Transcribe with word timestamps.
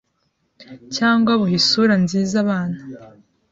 cyangwa 0.95 1.31
buha 1.39 1.55
isura 1.59 1.93
nziza 2.03 2.35
abana 2.43 2.77